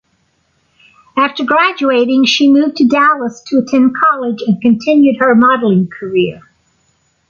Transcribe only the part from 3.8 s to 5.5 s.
college and continued her